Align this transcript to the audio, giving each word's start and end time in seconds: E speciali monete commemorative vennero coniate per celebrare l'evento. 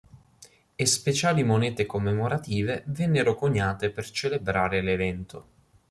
E 0.73 0.85
speciali 0.87 1.43
monete 1.43 1.85
commemorative 1.85 2.81
vennero 2.87 3.35
coniate 3.35 3.91
per 3.91 4.09
celebrare 4.09 4.81
l'evento. 4.81 5.47